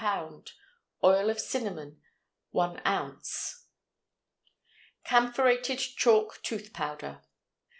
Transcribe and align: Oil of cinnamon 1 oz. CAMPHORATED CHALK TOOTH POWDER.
Oil 1.03 1.29
of 1.29 1.39
cinnamon 1.39 2.01
1 2.49 2.79
oz. 2.85 3.67
CAMPHORATED 5.03 5.77
CHALK 5.77 6.41
TOOTH 6.41 6.73
POWDER. 6.73 7.21